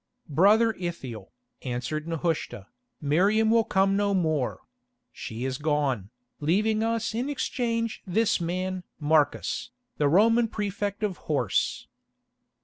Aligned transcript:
"Brother 0.29 0.73
Ithiel," 0.79 1.31
answered 1.61 2.07
Nehushta, 2.07 2.65
"Miriam 3.01 3.51
will 3.51 3.63
come 3.63 3.95
no 3.95 4.15
more; 4.15 4.61
she 5.13 5.45
is 5.45 5.59
gone, 5.59 6.09
leaving 6.39 6.81
us 6.81 7.13
in 7.13 7.29
exchange 7.29 8.01
this 8.07 8.41
man 8.41 8.81
Marcus, 8.99 9.69
the 9.99 10.07
Roman 10.09 10.47
prefect 10.47 11.03
of 11.03 11.17
Horse." 11.29 11.85